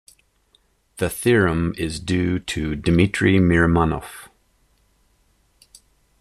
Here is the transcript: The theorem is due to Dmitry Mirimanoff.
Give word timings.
The 0.97 1.11
theorem 1.11 1.75
is 1.77 1.99
due 1.99 2.39
to 2.39 2.75
Dmitry 2.75 3.37
Mirimanoff. 3.37 4.29